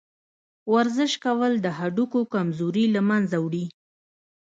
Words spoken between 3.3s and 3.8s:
وړي.